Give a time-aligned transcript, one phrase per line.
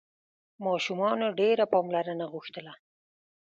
[0.65, 2.73] ماشومانو ډېره پاملرنه غوښتله.